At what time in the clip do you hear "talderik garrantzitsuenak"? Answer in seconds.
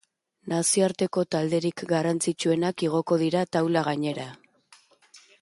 1.35-2.87